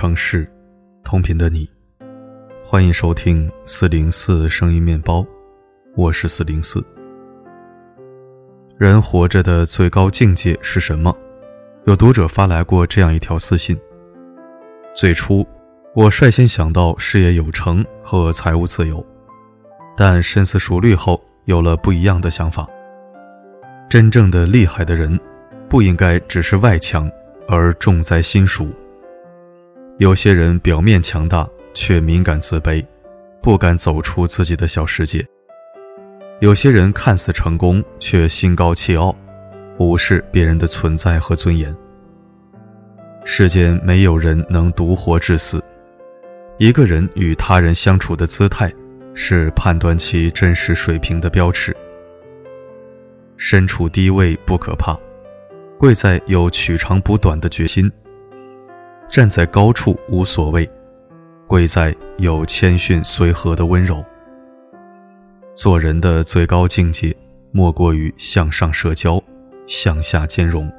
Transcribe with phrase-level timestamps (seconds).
[0.00, 0.48] 城市，
[1.02, 1.68] 同频的你，
[2.62, 5.26] 欢迎收听四零四声音面包，
[5.96, 6.80] 我是四零四。
[8.76, 11.12] 人活着的最高境界是什么？
[11.86, 13.76] 有读者发来过这样一条私信。
[14.94, 15.44] 最初，
[15.96, 19.04] 我率先想到事业有成和财务自由，
[19.96, 22.64] 但深思熟虑后，有了不一样的想法。
[23.90, 25.18] 真正的厉害的人，
[25.68, 27.10] 不应该只是外强，
[27.48, 28.64] 而重在心熟。
[29.98, 31.44] 有些人表面强大，
[31.74, 32.86] 却敏感自卑，
[33.42, 35.24] 不敢走出自己的小世界；
[36.40, 39.12] 有些人看似成功，却心高气傲，
[39.76, 41.76] 无视别人的存在和尊严。
[43.24, 45.60] 世间没有人能独活至死，
[46.58, 48.72] 一个人与他人相处的姿态，
[49.14, 51.76] 是判断其真实水平的标尺。
[53.36, 54.96] 身处低位不可怕，
[55.76, 57.90] 贵在有取长补短的决心。
[59.08, 60.70] 站在高处无所谓，
[61.46, 64.04] 贵在有谦逊随和的温柔。
[65.54, 67.16] 做人的最高境界，
[67.50, 69.20] 莫过于向上社交，
[69.66, 70.70] 向下兼容。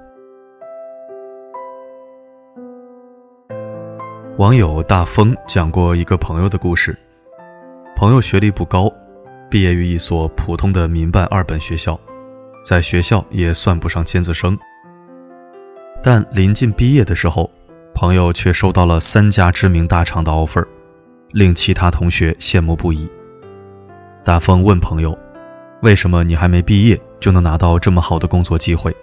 [4.37, 6.95] 网友大风讲过一个朋友的故事。
[7.95, 8.89] 朋友学历不高，
[9.49, 11.99] 毕业于一所普通的民办二本学校，
[12.63, 14.57] 在学校也算不上尖子生。
[16.01, 17.51] 但临近毕业的时候，
[17.99, 20.65] 朋友却收到了三家知名大厂的 offer，
[21.31, 23.05] 令其他同学羡慕不已。
[24.23, 25.19] 大风问朋友
[25.83, 28.95] ：“为什么你还没毕业就能拿到这么好的工作机会？”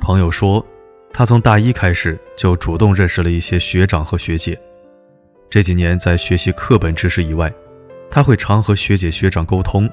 [0.00, 0.64] 朋友说
[1.12, 4.56] ：“他从大一开始就主动认识了一些学长和学姐，
[5.50, 7.52] 这几年在学习课本知识以外，
[8.08, 9.90] 他会常和学姐学长沟通，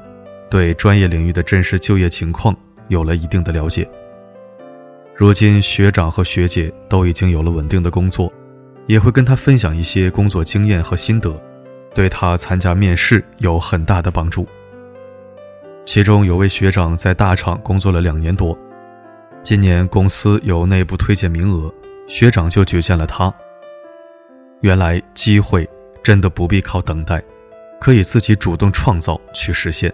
[0.51, 2.55] 对专业领域的真实就业情况
[2.89, 3.89] 有了一定的了解。”
[5.21, 8.33] 如今学长和学姐都已经有了稳定的工作，
[8.87, 11.39] 也会跟他分享一些工作经验和心得，
[11.93, 14.47] 对他参加面试有很大的帮助。
[15.85, 18.57] 其中有位学长在大厂工作了两年多，
[19.43, 21.71] 今年公司有内部推荐名额，
[22.07, 23.31] 学长就举荐了他。
[24.61, 25.69] 原来机会
[26.01, 27.23] 真的不必靠等待，
[27.79, 29.93] 可以自己主动创造去实现。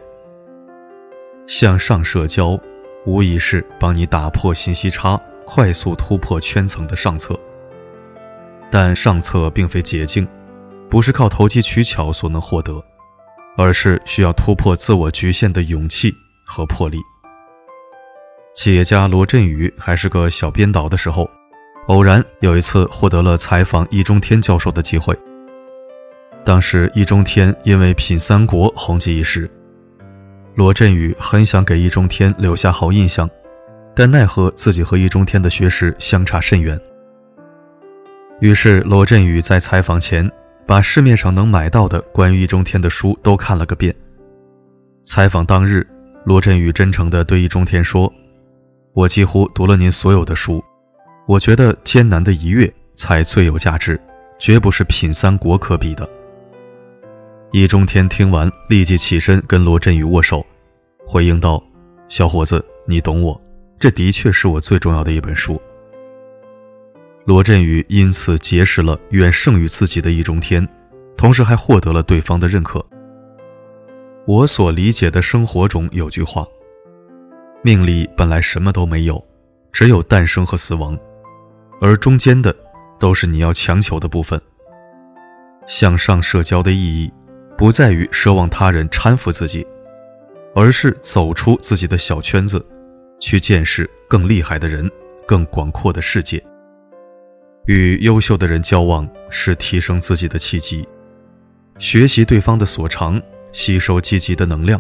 [1.48, 2.58] 向上社交。
[3.08, 7.40] 无疑是帮你打破信息差、快速突破圈层的上策。
[8.70, 10.28] 但上策并非捷径，
[10.90, 12.84] 不是靠投机取巧所能获得，
[13.58, 16.14] 而是需要突破自我局限的勇气
[16.46, 16.98] 和魄力。
[18.54, 21.30] 企业家罗振宇还是个小编导的时候，
[21.88, 25.18] 偶然有一次获得了采访易中天教授的机会。
[26.44, 29.50] 当时易中天因为品三国红极一时。
[30.58, 33.30] 罗振宇很想给易中天留下好印象，
[33.96, 36.82] 但奈何自己和易中天的学识相差甚远。
[38.40, 40.28] 于是罗振宇在采访前
[40.66, 43.96] 把市面上能买到的关于易中天的书都看了个遍。
[45.04, 45.86] 采访当日，
[46.26, 48.12] 罗振宇真诚地对易中天说
[48.94, 50.64] ：“我几乎读了您所有的书，
[51.28, 54.02] 我觉得艰难的一跃才最有价值，
[54.40, 56.10] 绝不是品三国可比的。”
[57.52, 60.46] 易中天听完，立即起身跟罗振宇握手，
[61.06, 61.64] 回应道
[62.10, 63.42] ：“小伙子，你懂我，
[63.80, 65.60] 这的确是我最重要的一本书。”
[67.24, 70.68] 罗振宇因此结识了远胜于自己的易中天，
[71.16, 72.86] 同时还获得了对方的认可。
[74.26, 76.46] 我所理解的生活中有句话
[77.64, 79.24] ：“命里本来什么都没有，
[79.72, 81.00] 只有诞生和死亡，
[81.80, 82.54] 而中间的
[83.00, 84.40] 都是你要强求的部分。”
[85.66, 87.10] 向上社交的意义。
[87.58, 89.66] 不在于奢望他人搀扶自己，
[90.54, 92.64] 而是走出自己的小圈子，
[93.20, 94.90] 去见识更厉害的人、
[95.26, 96.42] 更广阔的世界。
[97.66, 100.88] 与优秀的人交往是提升自己的契机，
[101.80, 103.20] 学习对方的所长，
[103.52, 104.80] 吸收积极的能量，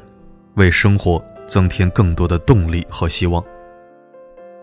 [0.53, 3.43] 为生活增添更多的动力和希望。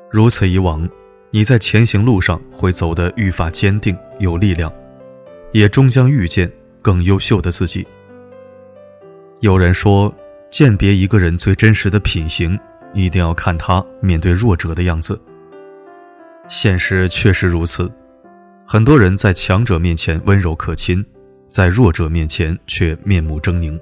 [0.09, 0.89] 如此以往，
[1.33, 4.73] 你在前行路上会走得愈发坚定有力量，
[5.51, 6.51] 也终将遇见
[6.81, 7.85] 更优秀的自己。
[9.45, 10.11] 有人说，
[10.51, 12.59] 鉴别一个人最真实的品行，
[12.95, 15.21] 一定要看他面对弱者的样子。
[16.49, 17.93] 现实确实如此，
[18.65, 21.05] 很多人在强者面前温柔可亲，
[21.47, 23.79] 在弱者面前却面目狰狞。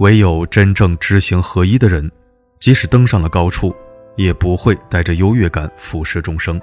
[0.00, 2.12] 唯有真正知行合一的人，
[2.60, 3.74] 即使登上了高处，
[4.16, 6.60] 也不会带着优越感俯视众生。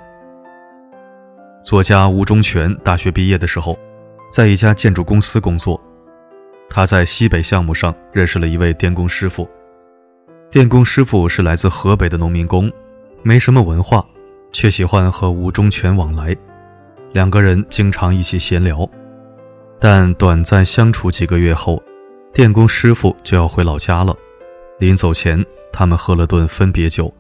[1.66, 3.76] 作家吴忠全大学毕业的时候，
[4.32, 5.84] 在一家建筑公司工作。
[6.76, 9.48] 他在西北项目上认识了一位电工师傅，
[10.50, 12.68] 电工师傅是来自河北的农民工，
[13.22, 14.04] 没什么文化，
[14.52, 16.36] 却喜欢和吴忠全往来。
[17.12, 18.90] 两个人经常一起闲聊。
[19.80, 21.80] 但短暂相处几个月后，
[22.34, 24.16] 电工师傅就要回老家了。
[24.80, 27.14] 临走前，他们喝了顿分别酒。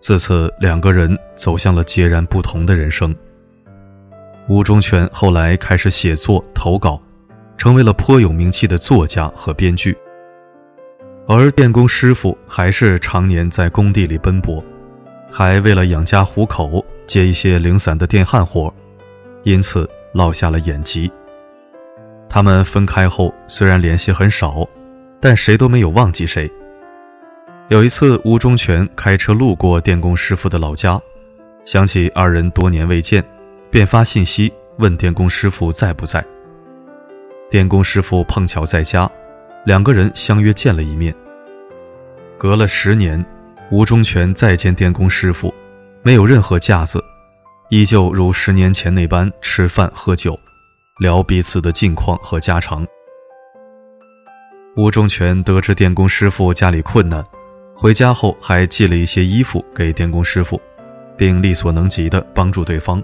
[0.00, 3.14] 自此，两个人走向了截然不同的人生。
[4.48, 6.98] 吴忠全后来开始写作投稿，
[7.58, 9.94] 成为了颇有名气的作家和编剧。
[11.26, 14.64] 而电工师傅还是常年在工地里奔波，
[15.30, 18.72] 还为了养家糊口接一些零散的电焊活，
[19.42, 21.10] 因此落下了眼疾。
[22.30, 24.66] 他们分开后虽然联系很少，
[25.20, 26.50] 但谁都没有忘记谁。
[27.68, 30.98] 有一次，吴忠全开车路过电工师傅的老家，
[31.66, 33.22] 想起二人多年未见，
[33.70, 36.24] 便发信息问电工师傅在不在。
[37.50, 39.10] 电工师傅碰巧在家，
[39.64, 41.14] 两个人相约见了一面。
[42.36, 43.24] 隔了十年，
[43.70, 45.52] 吴忠全再见电工师傅，
[46.02, 47.02] 没有任何架子，
[47.70, 50.38] 依旧如十年前那般吃饭喝酒，
[51.00, 52.86] 聊彼此的近况和家常。
[54.76, 57.24] 吴忠全得知电工师傅家里困难。
[57.74, 60.60] 回家后还寄了一些衣服给电工师傅，
[61.16, 63.02] 并力所能及地帮助对方。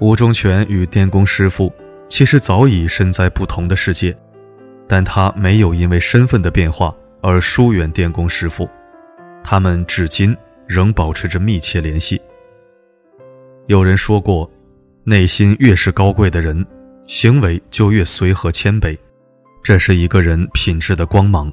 [0.00, 1.72] 吴忠全与电工师傅
[2.18, 4.12] 其实早已身在不同的世界，
[4.88, 6.92] 但他没有因为身份的变化
[7.22, 8.68] 而疏远电工师傅，
[9.44, 10.36] 他们至今
[10.66, 12.20] 仍保持着密切联系。
[13.68, 14.50] 有人说过，
[15.04, 16.66] 内心越是高贵的人，
[17.06, 18.98] 行为就越随和谦卑，
[19.62, 21.52] 这是一个人品质的光芒。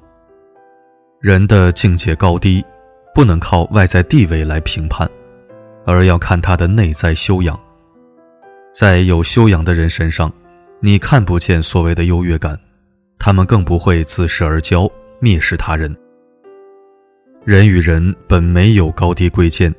[1.22, 2.66] 人的境界高低，
[3.14, 5.08] 不能靠外在地位来评判，
[5.86, 7.56] 而要看他的内在修养。
[8.74, 10.34] 在有修养的人身上，
[10.86, 12.56] 你看不见所谓的优越感，
[13.18, 14.88] 他们更不会自视而骄，
[15.20, 15.98] 蔑视他人。
[17.44, 19.74] 人与人本没有高低贵贱，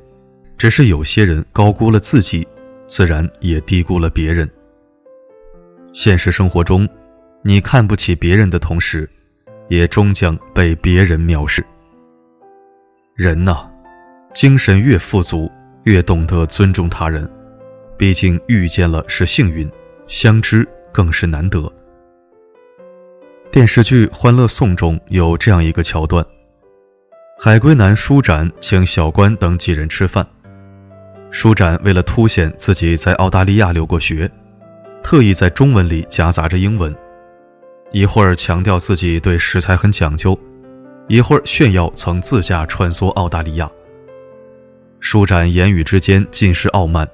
[0.57, 2.45] 只是有些人高估了自己，
[2.87, 4.49] 自然也低估了别人。
[5.93, 6.85] 现实生活中，
[7.41, 9.09] 你看不起别人的同时，
[9.69, 11.65] 也终将被别人藐视。
[13.15, 13.65] 人呐，
[14.33, 15.49] 精神越富足，
[15.83, 17.25] 越懂得尊重他人。
[17.97, 19.71] 毕竟遇见了是幸运，
[20.05, 21.71] 相知更是难得。
[23.51, 26.25] 电视剧《欢乐颂》中有这样一个桥段：
[27.39, 30.27] 海归男舒展请小关等几人吃饭，
[31.31, 34.29] 舒展为了凸显自己在澳大利亚留过学，
[35.01, 36.95] 特意在中文里夹杂着英文。
[37.93, 40.37] 一会儿强调自己对食材很讲究，
[41.07, 43.71] 一会儿炫耀曾自驾穿梭澳大利亚。
[44.99, 47.07] 舒展言语之间尽是傲慢，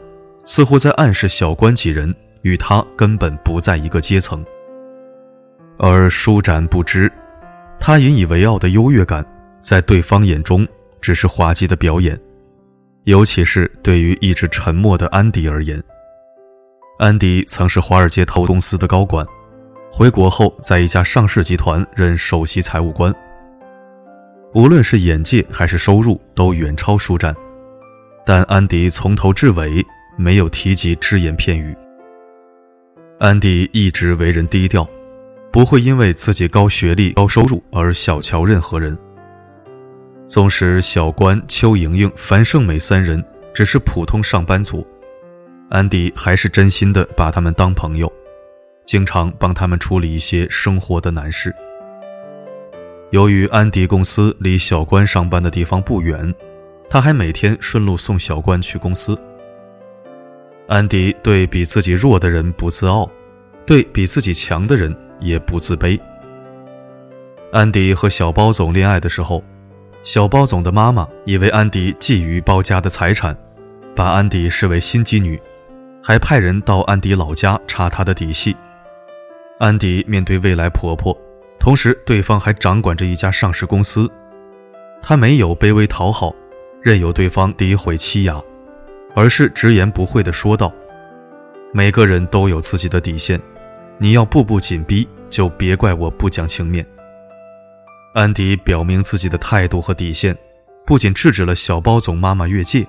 [0.45, 4.45] 似乎在暗示小关几人与他根本不在一个阶层。
[5.77, 7.11] 而舒展不知，
[7.79, 9.25] 他引以为傲的优越感，
[9.61, 10.65] 在对方眼中
[11.01, 12.17] 只是滑稽的表演。
[13.05, 15.81] 尤其是对于一直沉默的安迪而言，
[16.99, 19.25] 安迪曾是华尔街投公司的高管。
[19.91, 23.13] 回国后，在一家上市集团任首席财务官。
[24.53, 27.35] 无论是眼界还是收入，都远超舒展。
[28.25, 29.85] 但安迪从头至尾
[30.17, 31.75] 没有提及只言片语。
[33.19, 34.87] 安迪一直为人低调，
[35.51, 38.97] 不会因为自己高学历、高收入而小瞧任何人。
[40.25, 44.85] 纵使小关、邱莹莹、樊胜美三人只是普通上班族，
[45.69, 48.11] 安迪还是真心的把他们当朋友。
[48.85, 51.53] 经常帮他们处理一些生活的难事。
[53.11, 56.33] 由于安迪公司离小关上班的地方不远，
[56.89, 59.17] 他还每天顺路送小关去公司。
[60.67, 63.09] 安迪对比自己弱的人不自傲，
[63.65, 65.99] 对比自己强的人也不自卑。
[67.51, 69.43] 安迪和小包总恋爱的时候，
[70.03, 73.37] 小包总的妈妈以为安迪觊觎包家的财产，
[73.93, 75.39] 把安迪视为心机女，
[76.01, 78.55] 还派人到安迪老家查他的底细。
[79.59, 81.15] 安迪面对未来婆婆，
[81.59, 84.09] 同时对方还掌管着一家上市公司，
[85.01, 86.33] 他没有卑微讨好，
[86.81, 88.41] 任由对方诋毁欺压，
[89.15, 90.73] 而是直言不讳地说道
[91.73, 93.41] ：“每个人都有自己的底线，
[93.97, 96.85] 你要步步紧逼，就别怪我不讲情面。”
[98.15, 100.37] 安迪表明自己的态度和底线，
[100.85, 102.85] 不仅制止了小包总妈妈越界，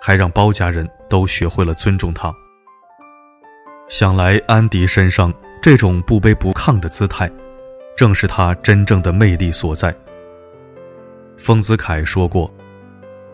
[0.00, 2.34] 还让包家人都学会了尊重他。
[3.88, 5.32] 想来安迪身上。
[5.62, 7.26] 这种不卑不亢的姿态，
[7.96, 9.94] 正是他真正的魅力所在。
[11.38, 12.52] 丰子恺说过：“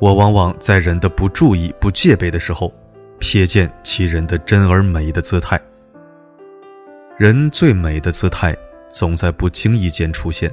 [0.01, 2.73] 我往往在人的不注意、不戒备的时候，
[3.21, 5.61] 瞥见其人的真而美的姿态。
[7.19, 8.57] 人最美的姿态，
[8.89, 10.51] 总在不经意间出现。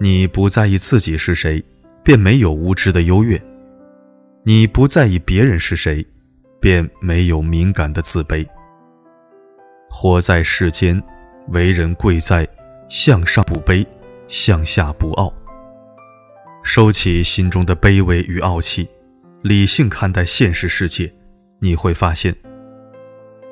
[0.00, 1.62] 你不在意自己是谁，
[2.02, 3.38] 便没有无知的优越；
[4.42, 6.04] 你不在意别人是谁，
[6.58, 8.44] 便没有敏感的自卑。
[9.88, 11.00] 活在世间，
[11.50, 12.48] 为人贵在
[12.88, 13.86] 向上不卑，
[14.26, 15.32] 向下不傲。
[16.62, 18.88] 收起心中的卑微与傲气，
[19.42, 21.12] 理性看待现实世界，
[21.60, 22.34] 你会发现，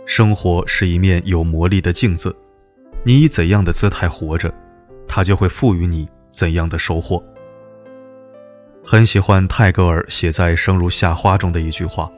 [0.06, 2.34] 生活是一面有魔力的镜子。
[3.04, 4.52] 你以怎样的姿态活着，
[5.08, 7.22] 它就会赋予你怎样的收获。
[8.84, 12.10] 很喜欢泰戈尔写在《生如夏花》中的一句话：“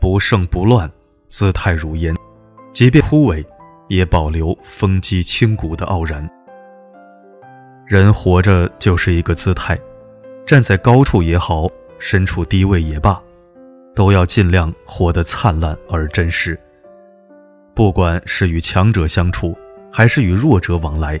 [0.00, 0.90] 不盛不乱，
[1.28, 2.14] 姿态如烟，
[2.72, 3.44] 即便枯萎，
[3.88, 6.28] 也保留风肌轻骨的傲然。”
[7.86, 9.78] 人活着就是一个姿态，
[10.46, 11.66] 站在高处也好，
[11.98, 13.20] 身处低位也罢，
[13.96, 16.56] 都要尽量活得灿烂而真实。
[17.74, 19.58] 不管是与强者相处，
[19.92, 21.20] 还是与弱者往来，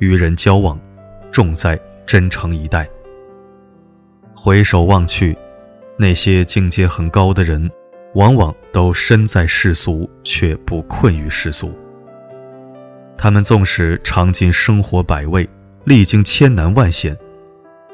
[0.00, 0.78] 与人交往，
[1.32, 2.86] 重在真诚以待。
[4.34, 5.34] 回首望去，
[5.96, 7.70] 那些境界很高的人，
[8.16, 11.74] 往往都身在世俗，却不困于世俗。
[13.16, 15.48] 他们纵使尝尽生活百味。
[15.84, 17.16] 历经千难万险，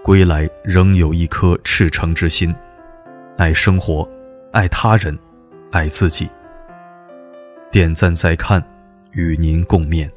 [0.03, 2.53] 归来仍有一颗赤诚之心，
[3.39, 4.09] 爱生活，
[4.53, 5.17] 爱他人，
[5.71, 6.29] 爱自己。
[7.71, 8.61] 点赞再看，
[9.13, 10.11] 与您共勉。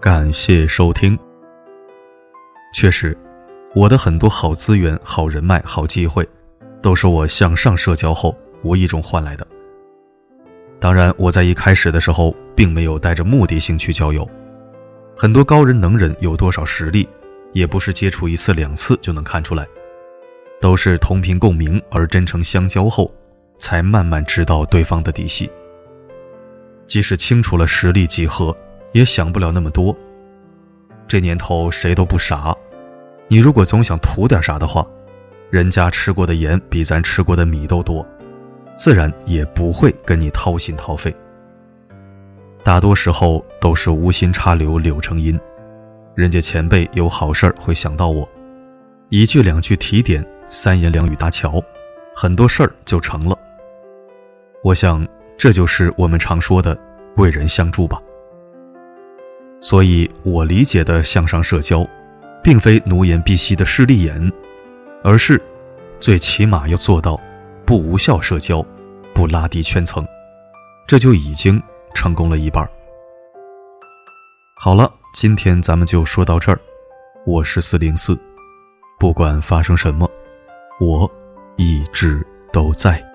[0.00, 1.18] 感谢收听。
[2.74, 3.16] 确实，
[3.74, 6.28] 我的很多好资源、好人脉、好机会，
[6.82, 9.46] 都是我向上社交后无意中换来的。
[10.78, 14.28] 当然，我在一开始的时候并没有带着目的性去交友。
[15.16, 17.08] 很多高人能人有多少实力，
[17.52, 19.66] 也不是接触一次两次就能看出来，
[20.60, 23.12] 都是同频共鸣而真诚相交后，
[23.58, 25.50] 才慢慢知道对方的底细。
[26.86, 28.56] 即使清楚了实力几何。
[28.92, 29.96] 也想不了那么多。
[31.08, 32.54] 这年头谁都不傻，
[33.32, 34.86] 你如果总想图点啥的话，
[35.48, 38.06] 人家吃过的盐比咱吃过的米都多，
[38.76, 41.10] 自然也不会跟你掏心掏肺。
[42.62, 45.40] 大多时候都是无心插柳柳成荫，
[46.14, 48.28] 人家前辈有好事儿会想到我，
[49.08, 51.58] 一句两句提点，三言两语搭桥，
[52.14, 53.34] 很多事儿就成了。
[54.62, 55.08] 我想
[55.38, 56.78] 这就是我们常说的
[57.16, 57.98] 贵人相助吧。
[59.58, 61.82] 所以，我理解的向上社交，
[62.42, 64.32] 并非奴颜婢膝的势利眼，
[65.02, 65.40] 而是
[66.00, 67.20] 最起码要做到
[67.64, 68.64] 不无效社交，
[69.14, 70.04] 不拉低圈层，
[70.86, 71.62] 这就已经
[71.94, 72.68] 成功了一半。
[74.56, 76.58] 好了，今天咱们就说到这儿。
[77.24, 78.18] 我是四零四，
[78.98, 80.10] 不管发生什么，
[80.80, 81.10] 我
[81.56, 83.11] 一直都在。